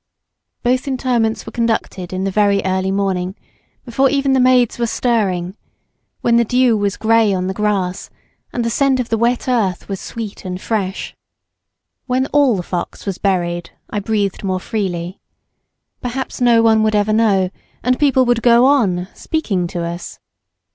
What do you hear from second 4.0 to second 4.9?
even the maids were